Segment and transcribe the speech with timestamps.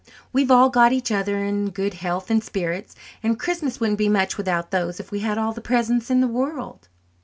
[0.33, 4.09] We've all got each other and good health and spirits, and a Christmas wouldn't be
[4.09, 6.87] much without those if we had all the presents in the world."